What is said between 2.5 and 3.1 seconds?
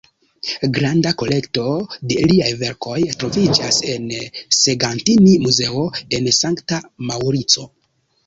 verkoj